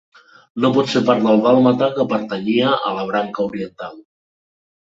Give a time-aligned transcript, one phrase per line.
[0.63, 3.95] No pot ser part del dàlmata, que pertanyia a la branca oriental.